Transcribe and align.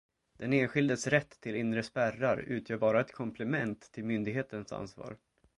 Den 0.37 0.53
enskildes 0.53 1.07
rätt 1.07 1.41
till 1.41 1.55
inre 1.55 1.83
spärrar 1.83 2.37
utgör 2.37 2.77
bara 2.77 3.01
ett 3.01 3.13
komplement 3.13 3.91
till 3.91 4.03
myndighetens 4.05 4.71
ansvar. 4.71 5.17